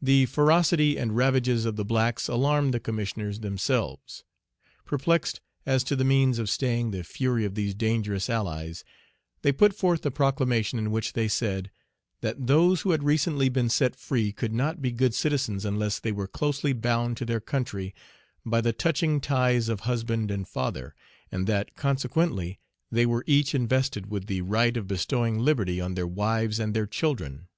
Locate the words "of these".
7.44-7.74